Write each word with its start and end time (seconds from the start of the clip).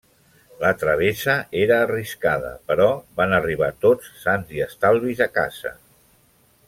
La 0.61 0.69
travessa 0.83 1.35
era 1.59 1.77
arriscada 1.87 2.49
però 2.71 2.87
van 3.21 3.37
arribar 3.41 3.69
tots 3.85 4.09
sans 4.25 4.57
i 4.57 4.65
estalvis 4.69 5.23
a 5.29 5.29
casa. 5.37 5.75